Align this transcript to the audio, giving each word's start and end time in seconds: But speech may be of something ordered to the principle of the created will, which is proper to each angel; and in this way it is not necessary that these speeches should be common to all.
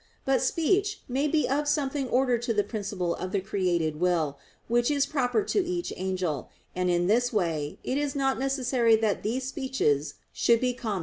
But 0.25 0.41
speech 0.41 1.01
may 1.07 1.27
be 1.27 1.47
of 1.47 1.67
something 1.67 2.07
ordered 2.09 2.41
to 2.41 2.55
the 2.55 2.63
principle 2.63 3.13
of 3.13 3.31
the 3.31 3.39
created 3.39 3.99
will, 3.99 4.39
which 4.67 4.89
is 4.89 5.05
proper 5.05 5.43
to 5.43 5.63
each 5.63 5.93
angel; 5.95 6.49
and 6.75 6.89
in 6.89 7.05
this 7.05 7.31
way 7.31 7.77
it 7.83 7.99
is 7.99 8.15
not 8.15 8.39
necessary 8.39 8.95
that 8.95 9.21
these 9.21 9.43
speeches 9.45 10.15
should 10.33 10.59
be 10.59 10.73
common 10.73 10.91
to 10.93 10.97
all. 10.97 10.99